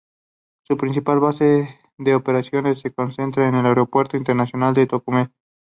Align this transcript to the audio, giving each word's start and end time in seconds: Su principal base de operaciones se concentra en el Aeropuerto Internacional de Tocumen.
Su 0.63 0.77
principal 0.77 1.19
base 1.19 1.77
de 1.99 2.15
operaciones 2.15 2.79
se 2.79 2.91
concentra 2.91 3.47
en 3.47 3.53
el 3.53 3.67
Aeropuerto 3.67 4.17
Internacional 4.17 4.73
de 4.73 4.87
Tocumen. 4.87 5.31